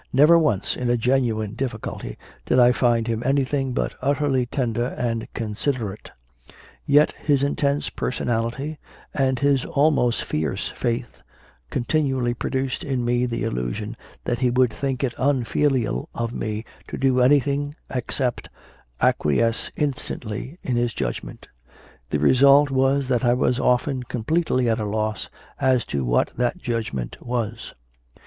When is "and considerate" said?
4.97-6.09